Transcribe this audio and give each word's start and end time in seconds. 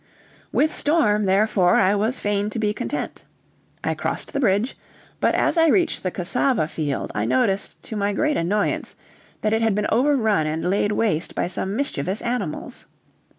With 0.51 0.73
Storm, 0.73 1.25
therefore, 1.25 1.75
I 1.75 1.93
was 1.93 2.17
fain 2.17 2.49
to 2.49 2.57
be 2.57 2.73
content. 2.73 3.23
I 3.83 3.93
crossed 3.93 4.33
the 4.33 4.39
bridge, 4.39 4.75
but 5.19 5.35
as 5.35 5.59
I 5.59 5.67
reached 5.67 6.01
the 6.01 6.09
cassava 6.09 6.67
field 6.67 7.11
I 7.13 7.25
noticed 7.25 7.75
to 7.83 7.95
my 7.95 8.11
great 8.11 8.35
annoyance 8.35 8.95
that 9.43 9.53
it 9.53 9.61
had 9.61 9.75
been 9.75 9.85
overrun 9.91 10.47
and 10.47 10.65
laid 10.67 10.91
waste 10.91 11.35
by 11.35 11.45
some 11.45 11.75
mischievous 11.75 12.23
animals. 12.23 12.87